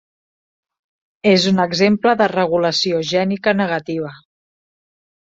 És 1.31 1.43
un 1.51 1.61
exemple 1.65 2.13
de 2.21 2.29
regulació 2.31 3.03
gènica 3.11 3.55
negativa. 3.59 4.15